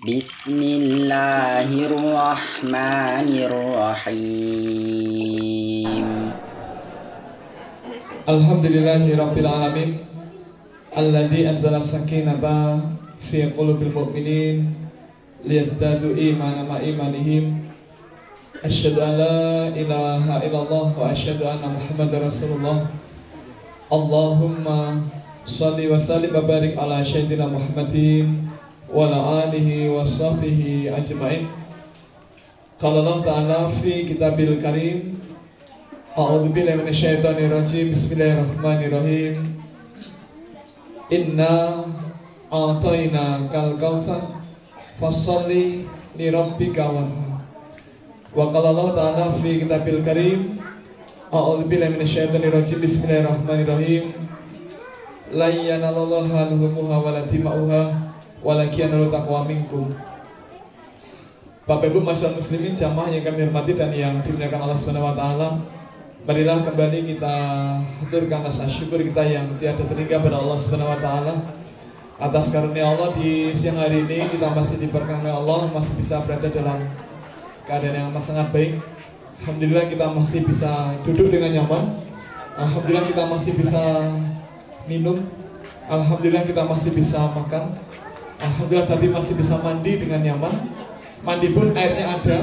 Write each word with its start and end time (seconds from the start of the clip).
بسم 0.00 0.56
الله 0.64 1.68
الرحمن 1.92 3.28
الرحيم 3.52 4.88
الحمد 8.28 8.64
لله 8.66 9.02
رب 9.12 9.36
العالمين 9.38 9.90
الذي 10.96 11.40
أنزل 11.52 11.74
السكينة 11.76 12.40
في 13.28 13.52
قلوب 13.52 13.82
المؤمنين 13.92 14.72
ليزدادوا 15.44 16.16
إيمانا 16.16 16.62
مع 16.64 16.80
إيمانهم 16.80 17.60
أشهد 18.64 18.96
أن 19.04 19.12
لا 19.20 19.68
إله 19.68 20.24
إلا 20.48 20.58
الله 20.64 20.86
وأشهد 20.96 21.42
أن 21.44 21.60
محمد 21.76 22.14
رسول 22.24 22.56
الله 22.56 22.86
اللهم 23.92 24.64
صل 25.44 25.76
وسلم 25.92 26.32
وبارك 26.36 26.72
على 26.80 27.04
سيدنا 27.04 27.46
محمد 27.52 27.96
وعلى 28.93 29.19
آله 29.43 29.67
وصحبه 29.89 30.61
أجمعين 30.97 31.45
قال 32.81 32.95
الله 32.99 33.17
تعالى 33.25 33.59
في 33.81 33.91
كتابه 34.13 34.43
الكريم 34.43 34.97
أعوذ 36.17 36.45
بالله 36.55 36.75
من 36.75 36.87
الشيطان 36.87 37.35
الرجيم 37.35 37.91
بسم 37.91 38.09
الله 38.15 38.31
الرحمن 38.39 38.79
الرحيم 38.87 39.33
إنا 41.13 41.53
أعطيناك 42.53 43.53
الكوثر 43.55 44.21
فصل 45.01 45.49
لربك 46.19 46.77
وانحر 46.77 47.31
وقال 48.35 48.65
الله 48.65 48.87
تعالى 48.95 49.25
في 49.43 49.49
كتابه 49.65 49.91
الكريم 49.91 50.39
أعوذ 51.33 51.61
بالله 51.67 51.89
من 51.89 52.01
الشيطان 52.01 52.43
الرجيم 52.43 52.79
بسم 52.81 53.01
الله 53.09 53.19
الرحمن 53.21 53.59
الرحيم 53.67 54.03
لن 55.35 55.53
ينال 55.71 55.97
الله 55.97 56.27
لحومها 56.51 56.97
ولا 57.03 57.21
دماؤها 57.27 57.83
walakian 58.40 58.92
takwa 59.12 59.44
minkum. 59.44 59.88
Bapak 61.68 61.92
Ibu 61.92 62.02
masyarakat 62.02 62.34
muslimin 62.34 62.74
jamaah 62.74 63.14
yang 63.14 63.22
kami 63.22 63.46
hormati 63.46 63.78
dan 63.78 63.94
yang 63.94 64.18
dimuliakan 64.26 64.66
Allah 64.66 64.78
Subhanahu 64.78 65.06
wa 65.06 65.14
taala 65.14 65.48
Marilah 66.20 66.60
kembali 66.68 67.16
kita 67.16 67.34
haturkan 67.80 68.44
rasa 68.44 68.68
syukur 68.68 69.00
kita 69.00 69.24
yang 69.24 69.56
tiada 69.56 69.80
terhingga 69.88 70.20
pada 70.20 70.36
Allah 70.36 70.58
Subhanahu 70.60 70.92
wa 70.92 71.00
taala 71.00 71.34
atas 72.20 72.52
karunia 72.52 72.92
Allah. 72.92 73.16
Di 73.16 73.48
siang 73.56 73.80
hari 73.80 74.04
ini 74.04 74.28
kita 74.28 74.52
masih 74.52 74.84
diperkenankan 74.84 75.32
Allah 75.32 75.72
masih 75.72 75.96
bisa 75.96 76.20
berada 76.20 76.52
dalam 76.52 76.92
keadaan 77.64 78.12
yang 78.12 78.12
sangat 78.20 78.52
baik. 78.52 78.76
Alhamdulillah 79.40 79.88
kita 79.88 80.06
masih 80.12 80.40
bisa 80.44 80.92
duduk 81.08 81.32
dengan 81.32 81.50
nyaman. 81.56 81.84
Alhamdulillah 82.68 83.06
kita 83.08 83.22
masih 83.24 83.52
bisa 83.56 83.82
minum. 84.84 85.24
Alhamdulillah 85.88 86.44
kita 86.44 86.68
masih 86.68 86.92
bisa 86.92 87.32
makan. 87.32 87.80
Alhamdulillah 88.40 88.88
tadi 88.88 89.06
masih 89.12 89.34
bisa 89.36 89.60
mandi 89.60 90.00
dengan 90.00 90.24
nyaman. 90.24 90.54
Mandi 91.20 91.52
pun 91.52 91.76
airnya 91.76 92.16
ada, 92.16 92.38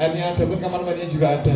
airnya 0.00 0.32
ada 0.32 0.42
pun 0.48 0.56
kamar 0.56 0.80
mandinya 0.80 1.08
juga 1.12 1.36
ada. 1.36 1.54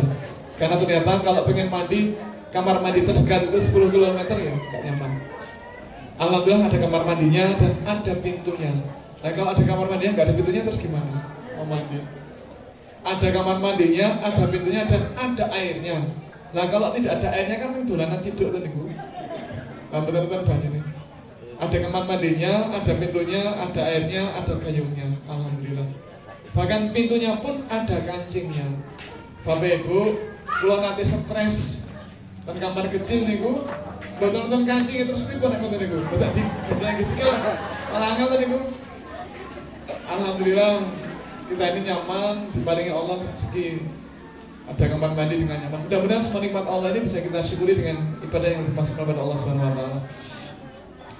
Karena 0.61 0.75
ternyata 0.77 1.25
kalau 1.25 1.41
pengen 1.49 1.73
mandi, 1.73 2.13
kamar 2.53 2.85
mandi 2.85 3.01
terdekat 3.09 3.49
itu 3.49 3.57
10 3.57 3.89
km 3.89 4.19
ya 4.37 4.53
nggak 4.53 4.81
nyaman. 4.85 5.11
Alhamdulillah 6.21 6.69
ada 6.69 6.77
kamar 6.77 7.01
mandinya 7.09 7.45
dan 7.57 7.73
ada 7.81 8.13
pintunya. 8.21 8.71
Nah 9.25 9.31
kalau 9.33 9.49
ada 9.57 9.63
kamar 9.65 9.87
mandinya 9.89 10.11
nggak 10.13 10.27
ada 10.29 10.35
pintunya 10.37 10.61
terus 10.61 10.79
gimana? 10.85 11.33
Mau 11.57 11.65
mandi? 11.65 11.97
Ada 13.01 13.27
kamar 13.33 13.57
mandinya, 13.57 14.07
ada 14.21 14.43
pintunya 14.45 14.81
dan 14.85 15.03
ada 15.17 15.45
airnya. 15.49 15.97
Nah 16.53 16.65
kalau 16.69 16.93
tidak 16.93 17.17
ada 17.17 17.27
airnya 17.33 17.57
kan 17.57 17.81
dolanan 17.89 18.21
ciduk 18.21 18.53
tuh 18.53 18.61
niku. 18.61 18.85
Nah 19.89 19.99
betul-betul 20.05 20.45
banyak. 20.45 20.78
Ada 21.59 21.75
kamar 21.83 22.07
mandinya, 22.07 22.71
ada 22.71 22.91
pintunya, 22.95 23.43
ada 23.59 23.81
airnya, 23.83 24.31
ada 24.31 24.55
gayungnya. 24.63 25.11
Alhamdulillah. 25.27 25.87
Bahkan 26.55 26.95
pintunya 26.95 27.35
pun 27.43 27.67
ada 27.67 27.99
kancingnya. 28.07 28.63
Bapak 29.43 29.83
Ibu, 29.83 30.15
kalau 30.47 30.79
nanti 30.79 31.03
stres 31.03 31.87
dan 32.47 32.55
kamar 32.63 32.87
kecil 32.87 33.27
niku, 33.27 33.67
betul 34.17 34.47
nonton 34.47 34.63
kancing 34.63 35.03
terus 35.03 35.27
pripun 35.27 35.51
nek 35.51 35.59
ngoten 35.59 35.79
niku. 35.83 35.97
Betul 36.07 36.31
di 36.31 36.43
lagi 36.79 37.03
skill. 37.03 37.35
Malah 37.91 38.09
ngoten 38.17 38.37
niku. 38.39 38.59
Alhamdulillah 40.09 40.73
kita 41.49 41.65
ini 41.75 41.81
nyaman 41.85 42.35
diparingi 42.55 42.93
Allah 42.93 43.25
rezeki 43.25 43.83
ada 44.69 44.85
kamar 44.85 45.11
mandi 45.17 45.35
dengan 45.41 45.65
nyaman. 45.65 45.85
Mudah-mudahan 45.89 46.21
semua 46.21 46.41
nikmat 46.45 46.65
Allah 46.69 46.93
ini 46.93 47.09
bisa 47.09 47.25
kita 47.25 47.41
syukuri 47.41 47.73
dengan 47.73 48.05
ibadah 48.21 48.49
yang 48.53 48.63
bermaksimal 48.69 49.05
pada 49.09 49.21
Allah 49.21 49.37
Subhanahu 49.41 49.65
wa 49.65 49.73
taala. 49.73 49.99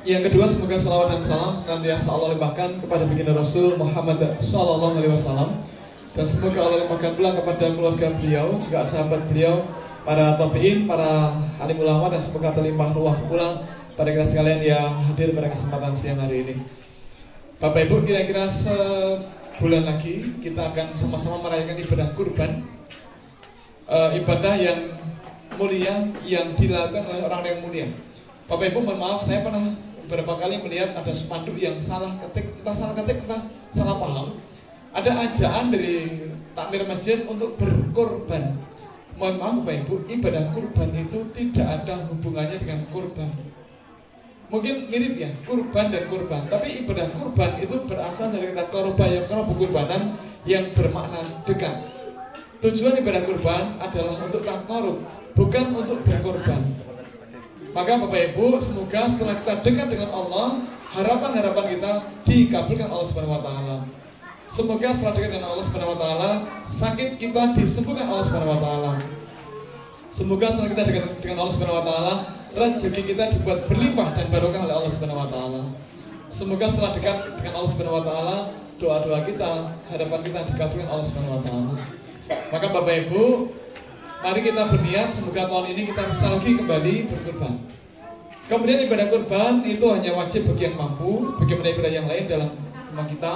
Yang 0.10 0.34
kedua 0.34 0.50
semoga 0.50 0.74
salawat 0.74 1.08
dan 1.14 1.22
salam 1.22 1.54
senantiasa 1.54 2.10
Allah 2.10 2.34
limpahkan 2.34 2.82
kepada 2.82 3.06
baginda 3.06 3.30
Rasul 3.30 3.78
Muhammad 3.78 4.42
Sallallahu 4.42 4.98
Alaihi 4.98 5.14
Wasallam 5.14 5.62
dan 6.18 6.26
semoga 6.26 6.66
Allah 6.66 6.82
limpahkan 6.82 7.14
pula 7.14 7.38
kepada 7.38 7.70
keluarga 7.70 8.18
beliau 8.18 8.58
juga 8.58 8.82
sahabat 8.90 9.30
beliau 9.30 9.70
para 10.02 10.34
tabiin, 10.42 10.90
para 10.90 11.38
alim 11.62 11.78
ulama 11.86 12.10
dan 12.10 12.26
semoga 12.26 12.58
terlimpah 12.58 12.90
ruah 12.98 13.22
pula 13.30 13.70
pada 13.94 14.10
kita 14.10 14.26
sekalian 14.34 14.62
yang 14.66 14.98
hadir 15.14 15.30
pada 15.30 15.54
kesempatan 15.54 15.94
siang 15.94 16.18
hari 16.18 16.42
ini. 16.42 16.56
Bapak 17.62 17.86
Ibu 17.86 18.02
kira-kira 18.02 18.50
sebulan 18.50 19.94
lagi 19.94 20.26
kita 20.42 20.74
akan 20.74 20.98
sama-sama 20.98 21.46
merayakan 21.46 21.86
ibadah 21.86 22.08
kurban 22.18 22.66
uh, 23.86 24.10
ibadah 24.18 24.58
yang 24.58 24.90
mulia 25.54 26.10
yang 26.26 26.58
dilakukan 26.58 27.06
oleh 27.14 27.22
orang 27.30 27.46
yang 27.46 27.60
mulia. 27.62 27.88
Bapak 28.50 28.74
Ibu 28.74 28.82
mohon 28.82 28.98
maaf 28.98 29.22
saya 29.22 29.46
pernah 29.46 29.89
beberapa 30.10 30.42
kali 30.42 30.58
melihat 30.66 30.98
ada 30.98 31.14
spanduk 31.14 31.54
yang 31.62 31.78
salah 31.78 32.10
ketik, 32.26 32.50
entah 32.58 32.74
salah 32.74 32.98
ketik, 32.98 33.22
entah 33.30 33.46
salah 33.70 34.02
paham. 34.02 34.42
Ada 34.90 35.30
ajaan 35.30 35.70
dari 35.70 36.26
takmir 36.58 36.90
masjid 36.90 37.22
untuk 37.30 37.62
berkorban. 37.62 38.58
Mohon 39.22 39.36
maaf 39.38 39.56
Bapak 39.62 39.76
Ibu, 39.86 39.96
ibadah 40.10 40.44
kurban 40.50 40.90
itu 40.98 41.20
tidak 41.38 41.68
ada 41.70 42.10
hubungannya 42.10 42.58
dengan 42.58 42.90
kurban. 42.90 43.30
Mungkin 44.50 44.90
mirip 44.90 45.14
ya, 45.22 45.30
kurban 45.46 45.94
dan 45.94 46.10
kurban. 46.10 46.42
Tapi 46.50 46.82
ibadah 46.82 47.06
kurban 47.14 47.52
itu 47.62 47.76
berasal 47.86 48.34
dari 48.34 48.50
kata 48.58 48.74
korban 48.74 49.10
yang 49.14 49.26
korban 49.30 49.56
kurbanan 49.62 50.02
yang 50.50 50.66
bermakna 50.74 51.22
dekat. 51.46 51.86
Tujuan 52.66 52.98
ibadah 52.98 53.30
kurban 53.30 53.78
adalah 53.78 54.18
untuk 54.26 54.42
takarub, 54.42 55.06
bukan 55.38 55.66
untuk 55.78 56.02
berkorban. 56.02 56.89
Maka 57.70 58.02
Bapak 58.02 58.34
Ibu, 58.34 58.58
semoga 58.58 59.06
setelah 59.06 59.36
kita 59.46 59.54
dekat 59.62 59.88
dengan 59.94 60.10
Allah, 60.10 60.66
harapan-harapan 60.90 61.66
kita 61.78 61.92
dikabulkan 62.26 62.90
Allah 62.90 63.08
Subhanahu 63.08 63.38
wa 63.38 63.44
taala. 63.46 63.78
Semoga 64.50 64.90
setelah 64.90 65.14
dekat 65.14 65.30
dengan 65.38 65.48
Allah 65.54 65.66
Subhanahu 65.70 65.94
wa 65.94 66.00
taala, 66.02 66.32
sakit 66.66 67.22
kita 67.22 67.54
disembuhkan 67.54 68.10
Allah 68.10 68.26
Subhanahu 68.26 68.58
wa 68.58 68.62
taala. 68.62 68.92
Semoga 70.10 70.50
setelah 70.50 70.70
kita 70.74 70.84
dekat 70.90 71.06
dengan 71.22 71.38
Allah 71.46 71.54
Subhanahu 71.54 71.78
wa 71.78 71.86
taala, 71.86 72.14
rezeki 72.58 73.02
kita 73.14 73.24
dibuat 73.38 73.60
berlimpah 73.70 74.10
dan 74.18 74.26
barokah 74.34 74.62
oleh 74.66 74.76
Allah 74.82 74.92
Subhanahu 74.92 75.22
wa 75.22 75.30
taala. 75.30 75.62
Semoga 76.34 76.66
setelah 76.66 76.92
dekat 76.98 77.18
dengan 77.38 77.54
Allah 77.62 77.70
Subhanahu 77.70 77.98
wa 78.02 78.06
taala, 78.06 78.38
doa-doa 78.82 79.20
kita, 79.30 79.52
harapan 79.94 80.20
kita 80.26 80.40
dikabulkan 80.50 80.88
Allah 80.90 81.06
Subhanahu 81.06 81.38
wa 81.38 81.44
taala. 81.46 81.74
Maka 82.50 82.66
Bapak 82.74 82.96
Ibu, 83.06 83.54
mari 84.20 84.40
kita 84.44 84.68
berniat 84.68 85.16
semoga 85.16 85.48
tahun 85.48 85.66
ini 85.72 85.82
kita 85.96 86.04
bisa 86.12 86.26
lagi 86.28 86.52
kembali 86.60 86.96
berkurban. 87.08 87.54
Kemudian 88.50 88.80
ibadah 88.90 89.08
kurban 89.14 89.62
itu 89.62 89.86
hanya 89.94 90.12
wajib 90.18 90.50
bagi 90.50 90.64
yang 90.68 90.76
mampu, 90.76 91.38
bagaimana 91.38 91.70
ibadah 91.70 91.92
yang 91.94 92.08
lain 92.10 92.26
dalam 92.26 92.50
rumah 92.90 93.06
kita. 93.06 93.34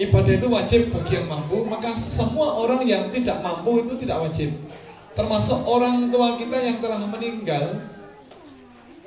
Ibadah 0.00 0.32
itu 0.32 0.46
wajib 0.48 0.82
bagi 0.96 1.12
yang 1.20 1.28
mampu, 1.28 1.60
maka 1.68 1.92
semua 1.92 2.56
orang 2.56 2.88
yang 2.88 3.12
tidak 3.12 3.44
mampu 3.44 3.84
itu 3.84 4.00
tidak 4.00 4.24
wajib. 4.24 4.50
Termasuk 5.12 5.60
orang 5.68 6.08
tua 6.08 6.40
kita 6.40 6.56
yang 6.56 6.80
telah 6.80 7.04
meninggal. 7.04 7.84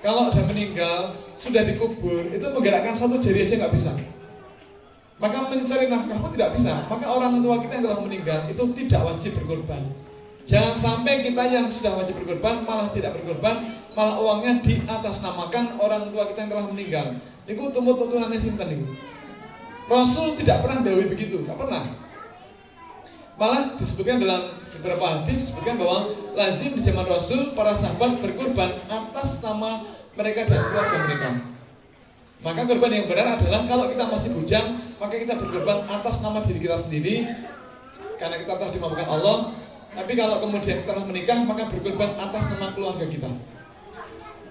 Kalau 0.05 0.29
sudah 0.29 0.45
meninggal, 0.51 1.17
sudah 1.39 1.63
dikubur, 1.65 2.29
itu 2.29 2.43
menggerakkan 2.43 2.93
satu 2.93 3.17
jari 3.17 3.47
aja 3.47 3.55
nggak 3.57 3.73
bisa. 3.73 3.91
Maka 5.17 5.49
mencari 5.49 5.87
nafkah 5.87 6.19
pun 6.19 6.31
tidak 6.35 6.51
bisa. 6.59 6.85
Maka 6.91 7.05
orang 7.07 7.41
tua 7.41 7.63
kita 7.63 7.79
yang 7.79 7.85
telah 7.89 7.99
meninggal 8.03 8.39
itu 8.51 8.63
tidak 8.85 9.01
wajib 9.01 9.31
berkorban. 9.39 9.81
Jangan 10.43 10.75
sampai 10.75 11.23
kita 11.23 11.43
yang 11.47 11.71
sudah 11.71 11.95
wajib 11.95 12.19
berkorban 12.19 12.67
malah 12.67 12.91
tidak 12.91 13.15
berkorban, 13.15 13.63
malah 13.95 14.19
uangnya 14.19 14.59
diatasnamakan 14.59 15.79
orang 15.79 16.11
tua 16.11 16.27
kita 16.31 16.39
yang 16.43 16.51
telah 16.51 16.65
meninggal. 16.67 17.07
Itu 17.47 17.71
tumbuh 17.71 17.95
tuturane 17.95 18.35
sinten 18.35 18.67
itu. 18.67 18.87
Rasul 19.87 20.35
tidak 20.39 20.63
pernah 20.63 20.79
dawi 20.83 21.07
begitu, 21.11 21.43
nggak 21.43 21.59
pernah. 21.59 21.83
Malah 23.33 23.75
disebutkan 23.79 24.21
dalam 24.21 24.61
beberapa 24.79 25.05
hadis 25.09 25.49
disebutkan 25.49 25.75
bahwa 25.81 26.11
lazim 26.37 26.77
di 26.77 26.81
zaman 26.85 27.07
Rasul 27.07 27.55
para 27.57 27.73
sahabat 27.73 28.21
berkorban 28.21 28.77
atas 28.91 29.41
nama 29.41 29.83
mereka 30.13 30.45
dan 30.45 30.59
keluarga 30.69 30.97
mereka. 31.07 31.29
Maka 32.43 32.61
korban 32.67 32.91
yang 32.91 33.07
benar 33.07 33.39
adalah 33.39 33.63
kalau 33.65 33.87
kita 33.87 34.03
masih 34.11 34.29
bujang, 34.35 34.67
maka 34.99 35.15
kita 35.15 35.39
berkorban 35.39 35.87
atas 35.87 36.19
nama 36.19 36.43
diri 36.43 36.59
kita 36.59 36.77
sendiri 36.83 37.23
karena 38.19 38.35
kita 38.43 38.53
telah 38.59 38.71
dimampukan 38.75 39.07
Allah. 39.07 39.37
Tapi 39.93 40.11
kalau 40.17 40.41
kemudian 40.41 40.81
telah 40.83 41.05
menikah, 41.05 41.37
maka 41.45 41.69
berkorban 41.69 42.17
atas 42.17 42.49
nama 42.53 42.73
keluarga 42.73 43.05
kita. 43.05 43.29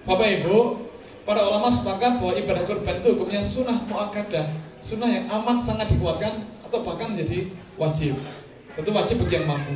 Bapak 0.03 0.27
Ibu, 0.43 0.87
para 1.27 1.43
ulama 1.43 1.67
sepakat 1.67 2.19
bahwa 2.19 2.33
ibadah 2.35 2.63
kurban 2.63 2.99
itu 2.99 3.07
hukumnya 3.15 3.41
sunnah 3.43 3.83
muakkadah, 3.87 4.47
sunnah 4.79 5.07
yang 5.11 5.25
amat 5.27 5.63
sangat 5.63 5.91
dikuatkan 5.91 6.47
atau 6.63 6.79
bahkan 6.83 7.15
menjadi 7.15 7.51
wajib. 7.75 8.15
Tentu 8.75 8.89
wajib 8.95 9.23
bagi 9.23 9.35
yang 9.39 9.47
mampu. 9.47 9.75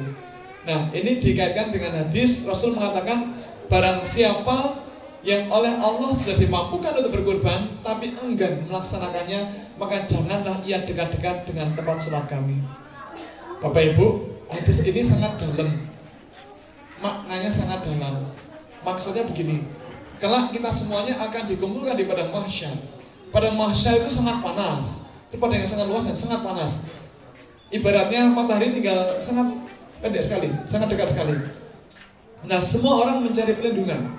Nah, 0.67 0.91
ini 0.91 1.23
dikaitkan 1.23 1.71
dengan 1.71 1.95
hadis 2.03 2.43
Rasul 2.43 2.75
mengatakan 2.75 3.39
barang 3.71 4.03
siapa 4.03 4.83
yang 5.27 5.51
oleh 5.51 5.75
Allah 5.79 6.11
sudah 6.15 6.35
dimampukan 6.39 6.95
untuk 7.03 7.11
berkorban 7.19 7.67
tapi 7.83 8.15
enggan 8.15 8.63
melaksanakannya 8.71 9.71
maka 9.75 10.07
janganlah 10.07 10.63
ia 10.63 10.85
dekat-dekat 10.87 11.43
dengan 11.49 11.75
tempat 11.75 11.99
sholat 11.99 12.31
kami 12.31 12.63
Bapak 13.59 13.95
Ibu 13.95 14.36
hadis 14.51 14.79
ini 14.87 15.01
sangat 15.03 15.39
dalam 15.41 15.87
maknanya 17.03 17.51
sangat 17.51 17.83
dalam 17.83 18.31
maksudnya 18.81 19.27
begini 19.27 19.63
kelak 20.17 20.55
kita 20.55 20.69
semuanya 20.73 21.19
akan 21.21 21.49
dikumpulkan 21.51 21.95
di 21.99 22.05
padang 22.07 22.31
mahsyar 22.33 22.75
padang 23.29 23.55
mahsyar 23.59 24.01
itu 24.01 24.09
sangat 24.09 24.41
panas 24.41 25.03
itu 25.27 25.35
padang 25.37 25.59
yang 25.61 25.69
sangat 25.69 25.87
luas 25.91 26.05
dan 26.07 26.17
sangat 26.17 26.41
panas 26.41 26.73
ibaratnya 27.69 28.31
matahari 28.31 28.71
tinggal 28.71 29.19
sangat 29.19 29.67
pendek 30.01 30.23
sekali, 30.23 30.49
sangat 30.69 30.87
dekat 30.93 31.09
sekali. 31.09 31.35
Nah, 32.45 32.59
semua 32.61 33.01
orang 33.01 33.25
mencari 33.25 33.57
perlindungan. 33.57 34.13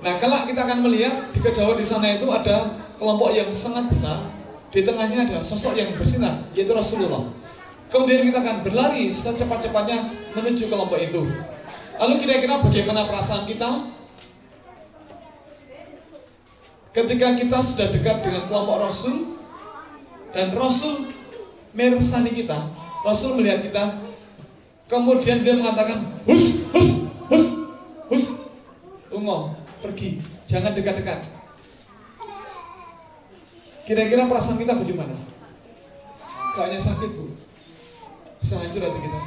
Nah, 0.00 0.14
kalau 0.22 0.46
kita 0.46 0.60
akan 0.62 0.86
melihat 0.86 1.34
di 1.34 1.40
kejauhan 1.42 1.80
di 1.80 1.86
sana 1.86 2.14
itu 2.14 2.28
ada 2.30 2.78
kelompok 3.00 3.34
yang 3.34 3.50
sangat 3.50 3.90
besar. 3.90 4.30
Di 4.70 4.82
tengahnya 4.82 5.24
ada 5.30 5.38
sosok 5.40 5.78
yang 5.78 5.94
bersinar, 5.94 6.42
yaitu 6.52 6.74
Rasulullah. 6.74 7.26
Kemudian 7.96 8.28
kita 8.28 8.44
akan 8.44 8.56
berlari 8.60 9.08
secepat-cepatnya 9.08 10.12
menuju 10.36 10.68
kelompok 10.68 11.00
itu. 11.00 11.24
Lalu 11.96 12.14
kira-kira 12.20 12.60
bagaimana 12.60 13.08
perasaan 13.08 13.48
kita? 13.48 13.88
Ketika 16.92 17.40
kita 17.40 17.58
sudah 17.64 17.88
dekat 17.88 18.20
dengan 18.20 18.52
kelompok 18.52 18.84
Rasul 18.84 19.40
dan 20.36 20.52
Rasul 20.52 21.08
meresani 21.72 22.36
kita, 22.36 22.68
Rasul 23.00 23.40
melihat 23.40 23.64
kita, 23.64 23.84
Kemudian 24.86 25.42
dia 25.42 25.58
mengatakan, 25.58 25.98
hus, 26.30 26.70
hus, 26.70 27.10
hus, 27.26 27.46
hus, 28.06 28.26
ungo, 29.10 29.58
pergi, 29.82 30.22
jangan 30.46 30.70
dekat-dekat. 30.78 31.26
Kira-kira 33.82 34.30
perasaan 34.30 34.62
kita 34.62 34.78
bagaimana? 34.78 35.18
Kayaknya 36.54 36.80
sakit 36.86 37.10
bu, 37.18 37.34
bisa 38.46 38.62
hancur 38.62 38.78
hati 38.78 39.00
kita. 39.02 39.20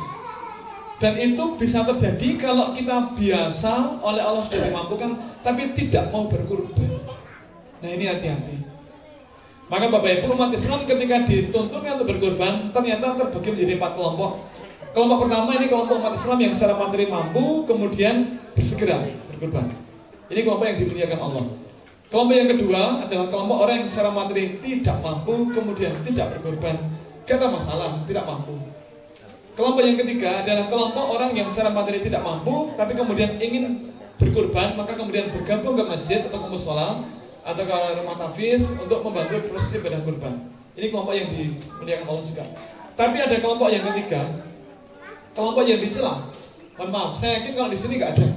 Dan 1.00 1.14
itu 1.20 1.44
bisa 1.60 1.84
terjadi 1.84 2.40
kalau 2.40 2.72
kita 2.72 3.20
biasa 3.20 4.00
oleh 4.00 4.24
Allah 4.24 4.44
sudah 4.48 4.72
dimampukan, 4.72 5.12
tapi 5.44 5.76
tidak 5.76 6.08
mau 6.16 6.32
berkorban. 6.32 7.04
Nah 7.84 7.90
ini 7.92 8.08
hati-hati. 8.08 8.64
Maka 9.68 9.92
Bapak 9.92 10.24
Ibu 10.24 10.34
umat 10.40 10.56
Islam 10.56 10.88
ketika 10.88 11.28
dituntun 11.28 11.84
untuk 11.84 12.08
berkorban, 12.08 12.72
ternyata 12.72 13.20
terbagi 13.20 13.50
menjadi 13.60 13.74
empat 13.76 13.92
kelompok. 14.00 14.32
Kelompok 14.96 15.18
pertama 15.28 15.52
ini 15.60 15.66
kelompok 15.68 15.96
umat 16.00 16.16
Islam 16.16 16.38
yang 16.40 16.54
secara 16.56 16.74
materi 16.80 17.06
mampu, 17.12 17.44
kemudian 17.68 18.16
bersegera 18.56 19.04
berkorban. 19.36 19.68
Ini 20.32 20.40
kelompok 20.48 20.66
yang 20.68 20.78
dimuliakan 20.80 21.20
Allah. 21.20 21.46
Kelompok 22.10 22.36
yang 22.36 22.50
kedua 22.56 22.82
adalah 23.06 23.28
kelompok 23.28 23.58
orang 23.68 23.76
yang 23.84 23.88
secara 23.92 24.10
materi 24.16 24.44
tidak 24.64 24.98
mampu, 25.04 25.52
kemudian 25.52 25.92
tidak 26.08 26.40
berkorban. 26.40 26.76
Ada 27.30 27.46
masalah, 27.46 28.04
tidak 28.10 28.26
mampu. 28.26 28.79
Kelompok 29.60 29.84
yang 29.84 30.00
ketiga 30.00 30.40
adalah 30.40 30.72
kelompok 30.72 31.06
orang 31.20 31.36
yang 31.36 31.52
secara 31.52 31.76
materi 31.76 32.00
tidak 32.00 32.24
mampu, 32.24 32.72
tapi 32.80 32.96
kemudian 32.96 33.36
ingin 33.44 33.92
berkorban, 34.16 34.80
maka 34.80 34.96
kemudian 34.96 35.36
bergabung 35.36 35.76
ke 35.76 35.84
masjid 35.84 36.24
atau 36.24 36.40
ke 36.40 36.48
musola 36.48 37.04
atau 37.44 37.68
ke 37.68 37.78
rumah 38.00 38.16
tafis 38.16 38.80
untuk 38.80 39.04
membantu 39.04 39.52
proses 39.52 39.76
ibadah 39.76 40.00
kurban. 40.08 40.48
Ini 40.80 40.96
kelompok 40.96 41.12
yang 41.12 41.28
dimuliakan 41.36 42.08
Allah 42.08 42.24
juga. 42.24 42.48
Tapi 42.96 43.18
ada 43.20 43.36
kelompok 43.36 43.68
yang 43.68 43.84
ketiga, 43.92 44.22
kelompok 45.36 45.68
yang 45.68 45.84
dicela. 45.84 46.32
Mohon 46.80 46.90
maaf, 46.96 47.12
saya 47.20 47.44
yakin 47.44 47.52
kalau 47.60 47.68
di 47.68 47.80
sini 47.84 48.00
nggak 48.00 48.12
ada. 48.16 48.28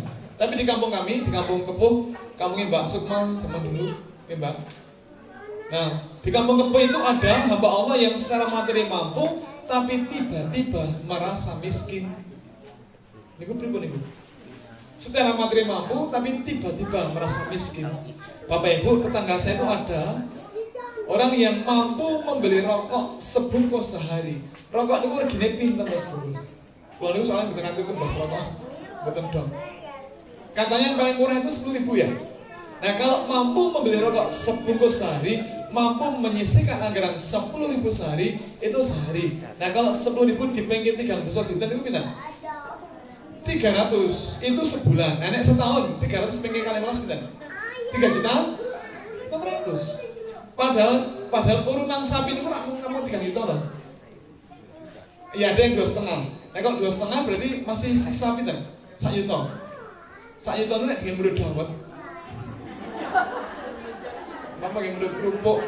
Tapi 0.43 0.53
di 0.59 0.67
kampung 0.67 0.91
kami, 0.91 1.23
di 1.23 1.31
kampung 1.31 1.63
Kepuh, 1.63 2.19
kampungnya 2.35 2.67
Mbak 2.67 2.85
Sukma 2.91 3.39
zaman 3.39 3.63
dulu, 3.63 3.95
ya 4.27 4.35
Mbak. 4.43 4.55
Nah, 5.71 5.89
di 6.19 6.31
kampung 6.35 6.59
Kepuh 6.67 6.83
itu 6.83 6.99
ada 6.99 7.47
hamba 7.47 7.69
Allah 7.71 7.95
yang 7.95 8.19
secara 8.19 8.51
materi 8.51 8.91
mampu, 8.91 9.52
tapi 9.73 10.05
tiba-tiba 10.05 10.85
merasa 11.09 11.57
miskin. 11.65 12.13
Niku 13.41 13.57
pripun 13.57 13.89
niku? 13.89 13.97
Secara 15.01 15.33
materi 15.33 15.65
mampu, 15.65 16.13
tapi 16.13 16.45
tiba-tiba 16.45 17.09
merasa 17.17 17.49
miskin. 17.49 17.89
Bapak 18.45 18.85
Ibu, 18.85 19.01
tetangga 19.01 19.41
saya 19.41 19.57
itu 19.57 19.65
ada 19.65 20.29
orang 21.09 21.33
yang 21.33 21.65
mampu 21.65 22.21
membeli 22.21 22.61
rokok 22.61 23.17
sebungkus 23.17 23.97
sehari. 23.97 24.45
Rokok 24.69 25.09
itu 25.09 25.17
regine 25.25 25.49
pinten 25.57 25.89
Mas 25.89 26.05
kalau 27.03 27.19
itu 27.19 27.27
soalnya 27.27 27.51
bukan 27.51 27.67
aku 27.67 27.79
itu 27.83 27.93
rokok, 27.99 28.47
bukan 29.09 29.25
dong. 29.35 29.49
Katanya 30.55 30.85
yang 30.95 30.99
paling 31.01 31.17
murah 31.19 31.37
itu 31.43 31.51
sepuluh 31.51 31.75
ribu 31.83 31.93
ya. 31.99 32.13
Nah 32.79 32.93
kalau 32.95 33.27
mampu 33.27 33.75
membeli 33.75 33.99
rokok 33.99 34.31
sebungkus 34.31 35.03
sehari, 35.03 35.43
mampu 35.73 36.05
menyisihkan 36.21 36.79
anggaran 36.79 37.17
sepuluh 37.17 37.73
ribu 37.73 37.89
sehari, 37.89 38.39
itu 38.61 38.79
sehari. 38.85 39.41
Nah 39.57 39.73
kalau 39.73 39.97
sepuluh 39.97 40.31
ribu 40.31 40.53
dipengki 40.53 40.95
tiga 41.01 41.19
ratus 41.19 41.41
juta 41.49 41.65
itu. 41.67 41.81
Tiga 43.43 43.71
ratus 43.75 44.39
itu 44.39 44.63
sebulan. 44.63 45.19
Nenek 45.19 45.43
setahun 45.43 45.99
tiga 45.99 46.23
ratus 46.23 46.39
pengki 46.39 46.63
kali 46.63 46.79
malas 46.79 47.03
pintar. 47.03 47.27
Tiga 47.91 48.09
juta 48.15 48.33
enam 49.33 49.43
ratus. 49.43 49.99
Padahal 50.55 51.27
padahal 51.33 51.67
urunan 51.67 52.05
sapi 52.07 52.39
itu 52.39 52.47
kurang 52.47 52.79
kamu 52.79 53.03
tiga 53.11 53.19
juta 53.19 53.43
lah. 53.49 53.61
Ya 55.35 55.57
ada 55.57 55.61
yang 55.65 55.75
dua 55.81 55.89
setengah. 55.89 56.21
Nah 56.53 56.61
kalau 56.61 56.77
dua 56.79 56.93
setengah 56.93 57.25
berarti 57.25 57.49
masih 57.67 57.91
sisa 57.97 58.37
pinter 58.39 58.63
sak 59.01 59.17
yuto. 59.17 59.51
Sak 60.45 60.61
yuto 60.63 60.75
itu 60.79 60.85
nek 60.87 60.99
dengan 61.03 61.15
mulut 61.19 61.35
dawet. 61.35 61.69
Mama 64.63 64.79
yang 64.79 64.95
mulut 65.03 65.13
kerupuk. 65.19 65.59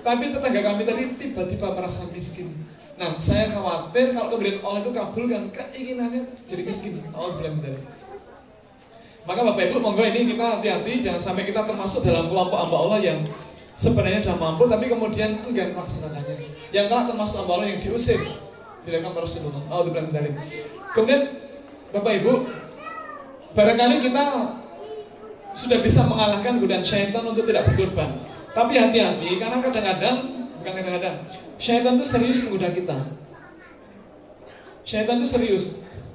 Tapi 0.00 0.24
tetangga 0.32 0.60
kami 0.64 0.82
tadi 0.88 1.02
tiba-tiba 1.20 1.76
merasa 1.76 2.08
miskin. 2.08 2.48
Nah, 2.96 3.20
saya 3.20 3.52
khawatir 3.52 4.16
kalau 4.16 4.32
kemudian 4.32 4.64
Allah 4.64 4.80
itu 4.80 4.92
kabulkan 4.96 5.52
keinginannya 5.52 6.24
jadi 6.48 6.62
miskin. 6.64 7.04
Allah 7.12 7.36
bilang 7.36 7.60
tadi. 7.60 7.76
Maka 9.26 9.40
Bapak 9.42 9.62
Ibu, 9.68 9.82
monggo 9.82 10.06
ini 10.06 10.32
kita 10.32 10.46
hati-hati, 10.56 11.02
jangan 11.02 11.20
sampai 11.20 11.44
kita 11.44 11.66
termasuk 11.66 12.06
dalam 12.06 12.30
kelompok 12.30 12.56
hamba 12.62 12.76
Allah 12.78 12.98
yang 13.02 13.18
sebenarnya 13.74 14.22
sudah 14.22 14.38
mampu, 14.38 14.70
tapi 14.70 14.86
kemudian 14.86 15.42
enggak 15.42 15.74
melaksanakannya. 15.74 16.48
Yang 16.70 16.86
kalau 16.88 17.04
termasuk 17.10 17.36
hamba 17.42 17.52
Allah 17.58 17.68
yang 17.74 17.80
diusir, 17.82 18.22
dilakukan 18.86 19.18
Rasulullah. 19.18 19.62
Oh, 19.68 19.82
dari. 19.90 20.30
Kemudian 20.94 21.22
Bapak 21.90 22.12
Ibu, 22.22 22.32
barangkali 23.52 23.96
kita 24.06 24.24
sudah 25.56 25.80
bisa 25.80 26.04
mengalahkan 26.04 26.60
godaan 26.60 26.84
syaitan 26.84 27.24
untuk 27.24 27.48
tidak 27.48 27.72
berkorban. 27.72 28.12
Tapi 28.52 28.72
hati-hati 28.76 29.40
karena 29.40 29.58
kadang-kadang 29.64 30.16
bukan 30.60 30.72
kadang-kadang 30.76 31.16
syaitan 31.56 31.96
itu 31.96 32.06
serius 32.06 32.38
menggoda 32.44 32.68
kita. 32.76 32.98
Syaitan 34.86 35.18
itu 35.24 35.28
serius. 35.32 35.64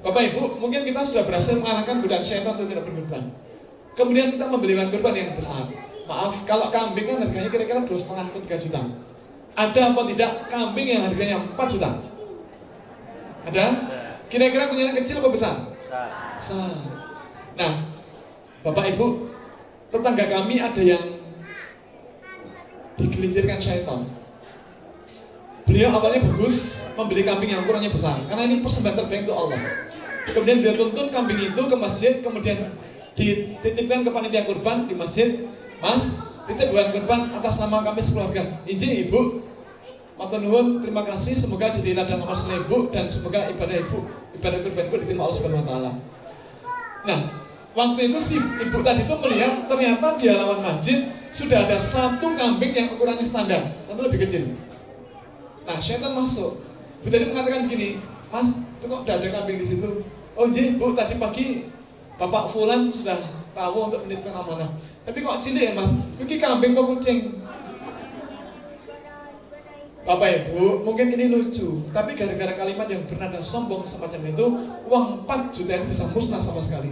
Bapak 0.02 0.32
Ibu, 0.32 0.62
mungkin 0.62 0.86
kita 0.86 1.02
sudah 1.02 1.26
berhasil 1.26 1.58
mengalahkan 1.58 2.00
godaan 2.00 2.24
syaitan 2.24 2.54
untuk 2.54 2.70
tidak 2.70 2.86
berkorban. 2.86 3.34
Kemudian 3.98 4.32
kita 4.32 4.46
membeli 4.48 4.74
korban 4.88 5.14
yang 5.14 5.30
besar. 5.36 5.68
Maaf, 6.08 6.42
kalau 6.48 6.72
kambing 6.72 7.06
kan 7.06 7.22
harganya 7.22 7.50
kira-kira 7.52 7.84
dua 7.84 7.98
setengah 7.98 8.26
atau 8.30 8.40
tiga 8.42 8.58
juta. 8.58 8.82
Ada 9.52 9.92
apa 9.92 10.02
tidak 10.08 10.32
kambing 10.48 10.88
yang 10.88 11.02
harganya 11.04 11.36
4 11.44 11.72
juta? 11.76 12.00
Ada? 13.44 13.66
Kira-kira 14.32 14.72
kunyangan 14.72 14.96
kecil 15.04 15.20
apa 15.20 15.28
besar? 15.28 15.54
Besar. 16.40 16.72
Nah, 17.52 17.72
Bapak 18.64 18.96
Ibu, 18.96 19.28
tetangga 19.92 20.24
kami 20.24 20.56
ada 20.56 20.82
yang 20.82 21.04
digelincirkan 22.96 23.60
syaitan. 23.60 24.08
Beliau 25.68 25.94
awalnya 25.94 26.26
bagus 26.26 26.82
membeli 26.98 27.22
kambing 27.22 27.54
yang 27.54 27.62
ukurannya 27.62 27.92
besar 27.92 28.18
karena 28.26 28.48
ini 28.48 28.64
persembahan 28.64 28.96
terbaik 28.98 29.28
untuk 29.28 29.38
Allah. 29.38 29.60
Kemudian 30.32 30.58
beliau 30.64 30.76
tuntun 30.80 31.06
kambing 31.12 31.38
itu 31.38 31.62
ke 31.62 31.76
masjid, 31.76 32.14
kemudian 32.24 32.72
dititipkan 33.14 34.02
ke 34.06 34.10
panitia 34.10 34.48
kurban 34.48 34.88
di 34.88 34.94
masjid. 34.96 35.46
Mas, 35.82 36.22
titip 36.46 36.70
bukan 36.70 36.88
kurban 36.94 37.20
atas 37.34 37.58
nama 37.58 37.82
kami 37.82 38.00
sekeluarga. 38.02 38.62
Izin 38.66 39.06
ibu, 39.06 39.42
Matur 40.14 40.38
terima 40.78 41.02
kasih. 41.02 41.34
Semoga 41.34 41.74
jadi 41.74 41.98
ladang 41.98 42.22
amal 42.22 42.38
ibu 42.38 42.86
dan 42.94 43.10
semoga 43.10 43.50
ibadah 43.50 43.76
ibu, 43.82 44.06
ibadah 44.38 44.58
kurban 44.62 44.84
ibu 44.86 44.96
diterima 45.02 45.22
Allah 45.26 45.36
Subhanahu 45.36 45.66
wa. 45.66 45.92
Nah, 47.02 47.41
waktu 47.72 48.00
itu 48.12 48.18
si 48.20 48.36
ibu 48.38 48.78
tadi 48.84 49.04
itu 49.08 49.14
melihat 49.16 49.66
ternyata 49.68 50.16
di 50.20 50.26
halaman 50.28 50.60
masjid 50.60 51.08
sudah 51.32 51.64
ada 51.64 51.80
satu 51.80 52.36
kambing 52.36 52.76
yang 52.76 52.92
ukurannya 52.92 53.24
standar, 53.24 53.72
satu 53.88 54.00
lebih 54.04 54.28
kecil. 54.28 54.52
Nah, 55.64 55.78
syaitan 55.80 56.12
masuk. 56.12 56.60
Ibu 57.02 57.08
tadi 57.08 57.24
mengatakan 57.32 57.70
gini, 57.70 57.98
Mas, 58.28 58.60
itu 58.60 58.84
kok 58.84 59.02
tidak 59.08 59.24
ada 59.24 59.28
kambing 59.40 59.58
di 59.58 59.66
situ? 59.66 59.88
Oh, 60.32 60.48
jadi 60.48 60.76
Bu, 60.80 60.96
tadi 60.96 61.20
pagi 61.20 61.68
Bapak 62.16 62.52
Fulan 62.52 62.88
sudah 62.92 63.20
tahu 63.52 63.92
untuk 63.92 64.04
menitipkan 64.08 64.32
amanah. 64.32 64.70
Tapi 65.04 65.18
kok 65.20 65.40
cilik 65.40 65.64
ya, 65.70 65.72
Mas? 65.76 65.92
Ini 66.20 66.34
kambing 66.40 66.72
kok 66.72 66.88
kucing? 66.96 67.18
Bapak 70.02 70.28
Ibu, 70.50 70.82
mungkin 70.82 71.14
ini 71.14 71.30
lucu, 71.30 71.86
tapi 71.94 72.18
gara-gara 72.18 72.58
kalimat 72.58 72.90
yang 72.90 73.06
bernada 73.06 73.38
sombong 73.38 73.86
semacam 73.86 74.34
itu, 74.34 74.46
uang 74.90 75.22
4 75.30 75.54
juta 75.54 75.78
itu 75.78 75.86
bisa 75.94 76.10
musnah 76.10 76.42
sama 76.42 76.58
sekali. 76.58 76.90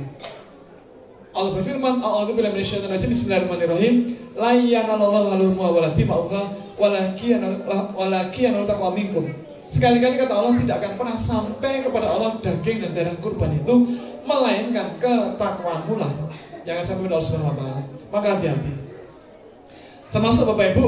Allah 1.31 1.51
berfirman, 1.55 2.03
"A'udzu 2.03 2.35
billahi 2.35 2.59
minasyaitonir 2.59 2.99
rajim. 2.99 3.11
Bismillahirrahmanirrahim. 3.15 3.95
La 4.35 4.51
yanallahu 4.51 5.31
haluhum 5.31 5.55
wa 5.63 5.79
la 5.79 5.95
tima'uha 5.95 6.43
walakin 7.95 8.53
taqwa 8.67 8.91
minkum." 8.91 9.31
Sekali-kali 9.71 10.19
kata 10.19 10.35
Allah 10.35 10.59
tidak 10.59 10.77
akan 10.83 10.93
pernah 10.99 11.15
sampai 11.15 11.87
kepada 11.87 12.11
Allah 12.11 12.43
daging 12.43 12.83
dan 12.83 12.91
darah 12.91 13.15
kurban 13.23 13.55
itu 13.55 13.75
melainkan 14.27 14.99
ketakwaanmu 14.99 15.95
lah. 16.03 16.11
Jangan 16.67 16.83
sampai 16.83 17.07
Allah 17.07 17.23
Subhanahu. 17.23 17.79
Maka 18.11 18.27
hati-hati. 18.35 18.73
Termasuk 20.11 20.51
Bapak 20.51 20.75
Ibu, 20.75 20.87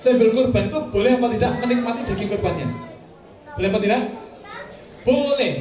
saya 0.00 0.14
berkurban 0.16 0.72
itu 0.72 0.78
boleh 0.88 1.12
apa 1.20 1.26
tidak 1.36 1.52
menikmati 1.60 2.00
daging 2.08 2.28
kurbannya? 2.32 2.68
Boleh 3.60 3.68
apa 3.68 3.78
tidak? 3.84 4.02
Boleh. 5.04 5.52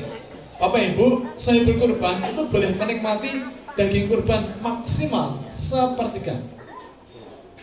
Bapak 0.56 0.82
Ibu, 0.96 1.08
saya 1.36 1.68
berkurban 1.68 2.24
itu 2.24 2.42
boleh 2.48 2.72
menikmati 2.80 3.32
daging 3.74 4.06
kurban 4.10 4.58
maksimal 4.62 5.42
sepertiga. 5.50 6.38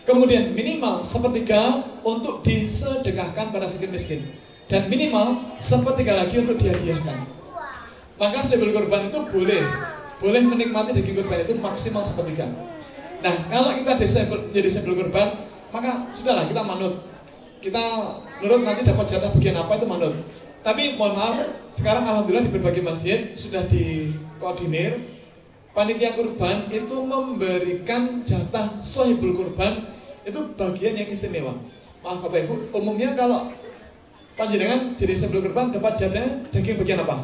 Kemudian 0.03 0.57
minimal 0.57 1.07
sepertiga 1.07 1.87
untuk 2.03 2.43
disedekahkan 2.43 3.55
pada 3.55 3.71
fakir 3.71 3.93
miskin 3.93 4.27
dan 4.67 4.91
minimal 4.91 5.39
sepertiga 5.63 6.19
lagi 6.19 6.43
untuk 6.43 6.59
dihadiahkan. 6.59 7.19
Maka 8.19 8.43
saya 8.43 8.59
berkurban 8.59 9.13
itu 9.13 9.21
boleh 9.31 9.63
boleh 10.21 10.41
menikmati 10.45 10.93
daging 10.99 11.17
kurban 11.21 11.47
itu 11.47 11.55
maksimal 11.57 12.03
sepertiga. 12.03 12.51
Nah, 13.21 13.35
kalau 13.53 13.77
kita 13.77 14.01
jadi 14.51 14.69
sebelum 14.73 15.07
kurban, 15.07 15.45
maka 15.71 16.09
sudahlah 16.17 16.49
kita 16.49 16.63
manut. 16.65 17.05
Kita 17.61 18.17
menurut 18.41 18.65
nanti 18.65 18.89
dapat 18.89 19.05
jatah 19.05 19.31
bagian 19.37 19.61
apa 19.61 19.73
itu 19.77 19.87
manut. 19.87 20.15
Tapi 20.61 20.97
mohon 20.97 21.17
maaf, 21.17 21.37
sekarang 21.77 22.05
alhamdulillah 22.05 22.45
di 22.49 22.53
berbagai 22.53 22.83
masjid 22.85 23.33
sudah 23.37 23.65
dikoordinir 23.69 25.20
panitia 25.71 26.19
kurban 26.19 26.67
itu 26.71 26.97
memberikan 27.07 28.27
jatah 28.27 28.79
sohibul 28.83 29.39
kurban 29.39 29.95
itu 30.27 30.41
bagian 30.59 30.99
yang 30.99 31.09
istimewa. 31.09 31.55
Maaf 32.01 32.25
Bapak 32.25 32.49
Ibu, 32.49 32.55
umumnya 32.75 33.13
kalau 33.13 33.53
panjenengan 34.35 34.97
jadi 34.97 35.15
sebelum 35.15 35.51
kurban 35.51 35.71
dapat 35.71 36.01
jatah 36.01 36.49
daging 36.51 36.81
bagian 36.81 37.05
apa? 37.05 37.17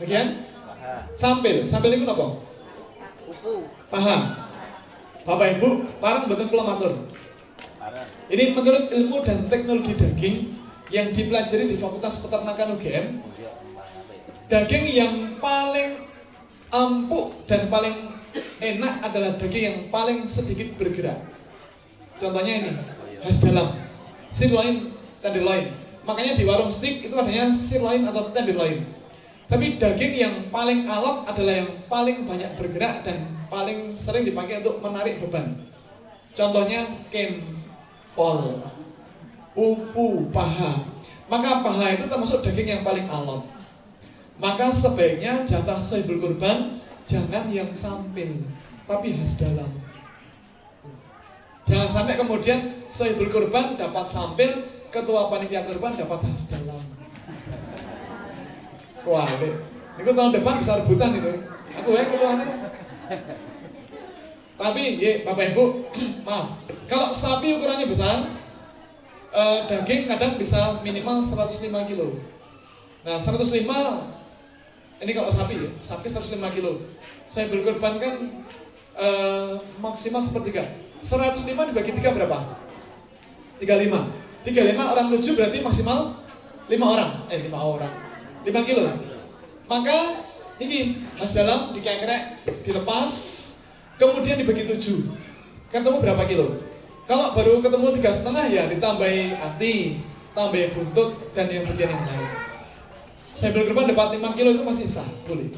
Bagian? 0.00 0.46
Sampil. 1.16 1.68
Sampil 1.68 2.00
itu 2.00 2.06
apa? 2.08 2.26
Paha. 3.90 4.16
Bapak 5.24 5.60
Ibu, 5.60 5.68
parang 6.00 6.26
betul 6.26 6.48
pulau 6.48 6.64
matur. 6.64 6.92
Ini 8.30 8.54
menurut 8.54 8.88
ilmu 8.94 9.16
dan 9.26 9.50
teknologi 9.50 9.92
daging 9.98 10.36
yang 10.90 11.10
dipelajari 11.10 11.70
di 11.70 11.76
Fakultas 11.78 12.22
Peternakan 12.22 12.78
UGM, 12.78 13.06
daging 14.50 14.84
yang 14.90 15.14
paling 15.38 16.09
empuk 16.70 17.46
dan 17.50 17.66
paling 17.66 18.14
enak 18.62 18.94
adalah 19.02 19.34
daging 19.36 19.64
yang 19.66 19.78
paling 19.90 20.22
sedikit 20.24 20.70
bergerak. 20.78 21.18
Contohnya 22.16 22.62
ini, 22.62 22.72
khas 23.26 23.42
dalam, 23.42 23.74
sirloin, 24.30 24.94
tenderloin. 25.18 25.74
Makanya 26.06 26.38
di 26.38 26.44
warung 26.46 26.72
steak 26.72 27.04
itu 27.04 27.14
adanya 27.18 27.52
sirloin 27.52 28.06
atau 28.06 28.30
tenderloin. 28.30 28.86
Tapi 29.50 29.82
daging 29.82 30.14
yang 30.14 30.34
paling 30.54 30.86
alot 30.86 31.26
adalah 31.26 31.66
yang 31.66 31.70
paling 31.90 32.22
banyak 32.22 32.54
bergerak 32.54 33.02
dan 33.02 33.26
paling 33.50 33.98
sering 33.98 34.22
dipakai 34.22 34.62
untuk 34.62 34.78
menarik 34.78 35.18
beban. 35.18 35.58
Contohnya 36.38 36.86
kempol, 37.10 38.62
pupu, 39.50 40.30
paha. 40.30 40.86
Maka 41.26 41.66
paha 41.66 41.98
itu 41.98 42.06
termasuk 42.06 42.46
daging 42.46 42.78
yang 42.78 42.82
paling 42.86 43.10
alot. 43.10 43.42
Maka 44.40 44.72
sebaiknya 44.72 45.44
jatah 45.44 45.84
sohibul 45.84 46.16
kurban 46.16 46.80
jangan 47.04 47.52
yang 47.52 47.68
samping, 47.76 48.48
tapi 48.88 49.12
khas 49.20 49.36
dalam. 49.36 49.68
Jangan 51.68 51.88
sampai 51.92 52.16
kemudian 52.16 52.88
sohibul 52.88 53.28
kurban 53.28 53.76
dapat 53.76 54.08
samping, 54.08 54.64
ketua 54.88 55.28
panitia 55.28 55.68
kurban 55.68 55.92
dapat 55.92 56.24
khas 56.24 56.48
dalam. 56.48 56.80
Wah, 59.04 59.28
ini, 59.28 59.60
itu 60.00 60.10
tahun 60.12 60.32
depan 60.32 60.60
bisa 60.60 60.80
rebutan 60.80 61.20
itu. 61.20 61.32
Aku 61.76 61.88
ya 61.92 62.04
ketuanya. 62.08 62.46
Tapi, 64.60 64.82
ya, 65.00 65.24
Bapak 65.24 65.56
Ibu, 65.56 65.64
maaf. 66.28 66.60
Kalau 66.84 67.16
sapi 67.16 67.56
ukurannya 67.56 67.88
besar, 67.88 68.28
eh, 69.32 69.58
daging 69.72 70.04
kadang 70.04 70.36
bisa 70.36 70.84
minimal 70.84 71.24
105 71.24 71.88
kilo. 71.88 72.20
Nah, 73.08 73.16
105 73.16 74.19
ini 75.00 75.16
kalau 75.16 75.32
sapi 75.32 75.56
ya, 75.56 75.70
sapi 75.80 76.12
105 76.12 76.36
kilo. 76.52 76.84
Saya 77.32 77.48
berkorbankan 77.48 78.44
eh, 79.00 79.52
maksimal 79.80 80.20
sepertiga. 80.20 80.68
105 81.00 81.48
dibagi 81.48 81.96
tiga 81.96 82.12
berapa? 82.12 82.60
35. 83.64 84.44
35 84.44 84.92
orang 84.92 85.06
7 85.08 85.36
berarti 85.36 85.58
maksimal 85.64 86.20
5 86.68 86.76
orang. 86.76 87.10
Eh, 87.32 87.40
5 87.48 87.56
orang. 87.56 87.94
5 88.44 88.68
kilo. 88.68 88.82
Maka 89.64 89.98
ini 90.60 91.00
khas 91.16 91.32
dalam 91.32 91.72
dikekrek, 91.72 92.44
dilepas, 92.68 93.12
kemudian 93.96 94.36
dibagi 94.36 94.68
7. 94.68 95.08
Ketemu 95.72 95.96
berapa 96.04 96.28
kilo? 96.28 96.60
Kalau 97.08 97.32
baru 97.32 97.64
ketemu 97.64 97.86
tiga 97.98 98.10
setengah 98.12 98.44
ya 98.52 98.68
ditambahi 98.68 99.34
hati, 99.34 99.98
tambah 100.36 100.76
buntut 100.76 101.34
dan 101.34 101.48
yang 101.50 101.64
bagian 101.66 101.90
yang 101.90 102.04
lain. 102.04 102.49
Saya 103.40 103.56
berkorban 103.56 103.88
dapat 103.88 104.20
5 104.20 104.36
kilo 104.36 104.52
itu 104.52 104.60
masih 104.68 104.84
sah, 104.84 105.08
boleh. 105.24 105.48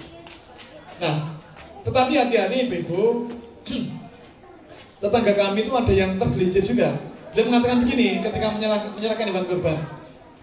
Nah, 1.03 1.35
tetapi 1.83 2.15
hati-hati 2.15 2.71
ibu 2.71 3.27
tetangga 5.03 5.33
kami 5.35 5.67
itu 5.67 5.75
ada 5.75 5.91
yang 5.91 6.15
tergelincir 6.15 6.63
juga. 6.63 6.95
Beliau 7.35 7.51
mengatakan 7.51 7.83
begini 7.83 8.23
ketika 8.23 8.55
menyerahkan 8.55 9.27
hewan 9.35 9.47
kurban. 9.51 9.79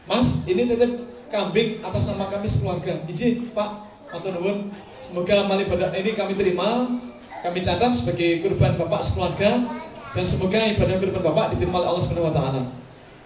Mas, 0.04 0.44
ini 0.52 0.68
titip 0.68 1.08
kambing 1.32 1.80
atas 1.80 2.12
nama 2.12 2.28
kami 2.28 2.52
sekeluarga. 2.52 3.08
Izin 3.08 3.56
Pak, 3.56 3.88
atau 4.12 4.30
nuwun. 4.36 4.68
Semoga 5.00 5.48
amal 5.48 5.64
ibadah 5.64 5.96
ini 5.96 6.12
kami 6.20 6.36
terima, 6.36 7.00
kami 7.40 7.64
catat 7.64 7.96
sebagai 7.96 8.44
kurban 8.44 8.76
Bapak 8.76 9.00
sekeluarga 9.00 9.64
dan 10.12 10.26
semoga 10.28 10.60
ibadah 10.60 10.96
kurban 11.00 11.24
Bapak 11.24 11.56
diterima 11.56 11.88
oleh 11.88 11.90
Allah 11.96 12.36
taala. 12.36 12.64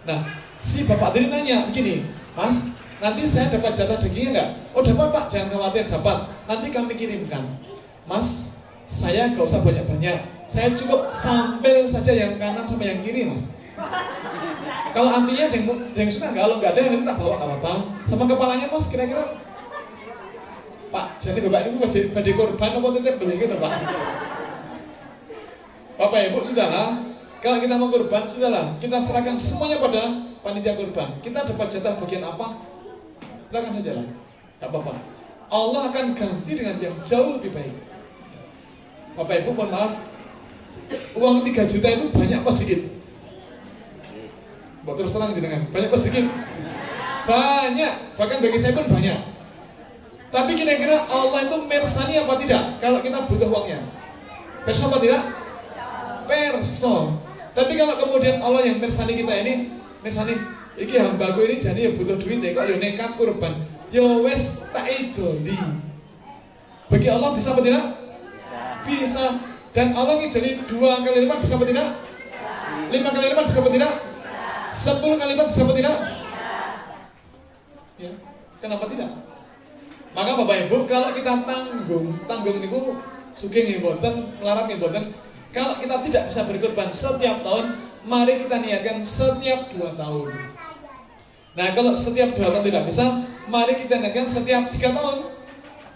Nah, 0.06 0.20
si 0.62 0.86
Bapak 0.86 1.18
tadi 1.18 1.34
nanya 1.34 1.66
begini, 1.74 2.06
Mas, 2.38 2.70
nanti 3.04 3.28
saya 3.28 3.52
dapat 3.52 3.76
jatah 3.76 4.00
dagingnya 4.00 4.32
enggak? 4.32 4.50
Oh 4.72 4.80
dapat 4.80 5.08
Pak, 5.12 5.26
jangan 5.28 5.48
khawatir 5.52 5.92
dapat. 5.92 6.18
Nanti 6.48 6.68
kami 6.72 6.96
kirimkan. 6.96 7.44
Mas, 8.08 8.56
saya 8.88 9.36
gak 9.36 9.44
usah 9.44 9.60
banyak-banyak. 9.60 10.48
Saya 10.48 10.72
cukup 10.72 11.12
sampel 11.12 11.84
saja 11.84 12.16
yang 12.16 12.40
kanan 12.40 12.64
sama 12.64 12.88
yang 12.88 13.04
kiri, 13.04 13.28
Mas. 13.28 13.44
Kalau 14.94 15.10
antinya 15.10 15.50
ada 15.50 15.56
yang, 15.58 15.66
ada 15.74 16.00
yang 16.00 16.12
suka 16.14 16.30
kalau 16.30 16.62
nggak 16.62 16.72
ada 16.78 16.82
yang 16.86 17.02
tak 17.02 17.18
bawa 17.18 17.36
apa-apa. 17.42 17.74
Sama 18.06 18.30
kepalanya 18.30 18.70
mas 18.70 18.86
kira-kira 18.94 19.26
Pak, 20.94 21.18
jadi 21.18 21.42
bapak 21.50 21.74
ini 21.74 21.82
pada 22.14 22.32
korban 22.38 22.72
apa 22.78 22.88
tetap 22.94 23.16
beli 23.18 23.42
gitu 23.42 23.58
pak? 23.58 23.74
Bapak 25.98 26.20
ibu 26.30 26.46
sudahlah, 26.46 27.02
kalau 27.42 27.58
kita 27.58 27.74
mau 27.82 27.90
korban 27.90 28.30
sudahlah, 28.30 28.78
kita 28.78 29.02
serahkan 29.02 29.34
semuanya 29.42 29.82
pada 29.82 30.30
panitia 30.46 30.78
korban. 30.78 31.18
Kita 31.26 31.50
dapat 31.50 31.68
jatah 31.74 31.98
bagian 31.98 32.22
apa? 32.22 32.73
Silakan 33.54 33.78
saja 33.78 34.02
lah, 34.02 34.08
nggak 34.58 34.70
apa-apa. 34.74 34.94
Allah 35.54 35.82
akan 35.94 36.18
ganti 36.18 36.58
dengan 36.58 36.74
yang 36.82 36.98
jauh 37.06 37.38
lebih 37.38 37.54
baik. 37.54 37.70
Bapak 39.14 39.46
ibu 39.46 39.54
mohon 39.54 39.70
maaf, 39.70 39.94
uang 41.14 41.46
3 41.46 41.70
juta 41.70 41.86
itu 41.94 42.10
banyak 42.10 42.42
apa 42.42 42.50
sedikit? 42.50 42.90
Buat 44.82 44.98
terus 44.98 45.14
terang 45.14 45.38
dengan 45.38 45.70
banyak 45.70 45.86
apa 45.86 46.00
sedikit? 46.02 46.26
Banyak, 47.30 47.94
bahkan 48.18 48.42
bagi 48.42 48.58
saya 48.58 48.74
pun 48.74 48.90
banyak. 48.90 49.20
Tapi 50.34 50.52
kira-kira 50.58 51.06
Allah 51.06 51.40
itu 51.46 51.58
mersani 51.70 52.14
apa 52.26 52.34
tidak? 52.42 52.64
Kalau 52.82 53.06
kita 53.06 53.18
butuh 53.30 53.54
uangnya, 53.54 53.86
perso 54.66 54.90
apa 54.90 54.98
tidak? 54.98 55.30
Perso. 56.26 57.22
Tapi 57.54 57.78
kalau 57.78 58.02
kemudian 58.02 58.42
Allah 58.42 58.66
yang 58.66 58.82
mersani 58.82 59.14
kita 59.14 59.34
ini, 59.46 59.78
mersani, 60.02 60.42
iki 60.74 60.96
hambaku 60.98 61.46
ini 61.46 61.56
jadi 61.62 61.80
ya 61.80 61.92
butuh 61.94 62.18
duit 62.18 62.42
ya, 62.42 62.58
kok 62.58 62.66
ya 62.66 62.76
nekat 62.82 63.12
kurban, 63.18 63.54
ya 63.94 64.04
wes 64.26 64.58
tak 64.74 64.90
ijoli. 64.90 65.54
Bagi 66.90 67.08
Allah 67.10 67.34
bisa 67.34 67.54
apa 67.54 67.62
tidak? 67.62 67.86
Bisa. 68.86 69.26
Dan 69.74 69.98
Allah 69.98 70.22
ini 70.22 70.30
jadi 70.30 70.62
dua 70.70 71.02
kali 71.02 71.26
lipat 71.26 71.42
bisa 71.42 71.58
apa 71.58 71.66
tidak? 71.66 71.88
Lima 72.94 73.10
kali 73.10 73.26
lipat 73.34 73.46
bisa 73.50 73.60
apa 73.62 73.72
tidak? 73.74 73.94
Sepuluh 74.70 75.16
kali 75.18 75.34
lipat 75.34 75.48
bisa 75.50 75.62
apa 75.66 75.74
tidak? 75.74 75.96
Ya, 77.98 78.12
kenapa 78.62 78.86
tidak? 78.90 79.10
Maka 80.14 80.32
Bapak 80.38 80.58
Ibu, 80.70 80.78
kalau 80.86 81.10
kita 81.18 81.42
tanggung, 81.42 82.22
tanggung 82.30 82.62
itu 82.62 82.94
sugeng 83.34 83.66
nggih 83.66 83.82
mboten, 83.82 84.30
melarat 84.38 84.70
nggih 84.70 84.78
mboten. 84.78 85.04
Kalau 85.50 85.78
kita 85.82 86.06
tidak 86.06 86.24
bisa 86.30 86.42
berkorban 86.46 86.90
setiap 86.94 87.42
tahun, 87.42 87.82
mari 88.06 88.46
kita 88.46 88.62
niatkan 88.62 89.02
setiap 89.02 89.74
dua 89.74 89.98
tahun. 89.98 90.53
Nah 91.54 91.68
kalau 91.78 91.94
setiap 91.94 92.34
dua 92.34 92.50
tahun 92.50 92.66
tidak 92.66 92.84
bisa, 92.90 93.06
mari 93.46 93.74
kita 93.78 94.02
niatkan 94.02 94.26
setiap 94.26 94.74
tiga 94.74 94.90
tahun. 94.98 95.30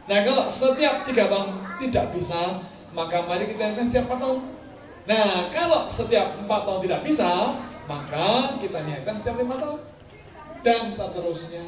Nah 0.06 0.20
kalau 0.22 0.46
setiap 0.46 1.04
tiga 1.10 1.26
tahun 1.26 1.50
tidak 1.82 2.06
bisa, 2.14 2.62
maka 2.94 3.26
mari 3.26 3.50
kita 3.50 3.74
niatkan 3.74 3.88
setiap 3.90 4.06
empat 4.06 4.20
tahun. 4.22 4.40
Nah 5.10 5.28
kalau 5.50 5.82
setiap 5.90 6.28
empat 6.46 6.62
tahun 6.62 6.80
tidak 6.86 7.02
bisa, 7.02 7.32
maka 7.90 8.60
kita 8.62 8.80
niatkan 8.86 9.16
setiap 9.18 9.36
lima 9.42 9.56
tahun 9.58 9.80
dan 10.62 10.94
seterusnya. 10.94 11.66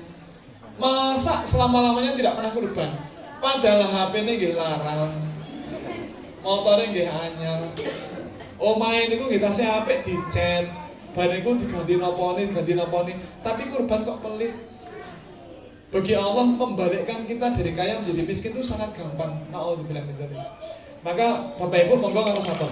Masa 0.80 1.44
selama-lamanya 1.44 2.16
tidak 2.16 2.38
pernah 2.40 2.52
kurban? 2.56 2.92
Padahal 3.40 3.88
HP 3.88 4.14
ini 4.24 4.52
larang, 4.52 5.12
motornya 6.44 6.92
nggih 6.92 7.08
anyar. 7.08 7.62
Omahe 8.60 9.08
niku 9.08 9.32
nggih 9.32 9.40
tasih 9.40 9.68
apik 9.68 10.04
dicet. 10.04 10.89
Bar 11.20 11.36
niku 11.36 11.60
diganti 11.60 12.00
naponi, 12.00 12.48
diganti 12.48 12.74
naponi. 12.80 13.12
Tapi 13.44 13.68
kurban 13.68 14.08
kok 14.08 14.24
pelit. 14.24 14.56
Bagi 15.92 16.16
Allah 16.16 16.48
membalikkan 16.48 17.28
kita 17.28 17.60
dari 17.60 17.76
kaya 17.76 18.00
menjadi 18.00 18.24
miskin 18.24 18.56
itu 18.56 18.64
sangat 18.64 18.96
gampang. 18.96 19.36
Dzalik. 19.52 20.40
Maka 21.04 21.60
Bapak 21.60 21.80
Ibu 21.92 22.00
monggo 22.00 22.24
karo 22.24 22.40
sapa? 22.40 22.68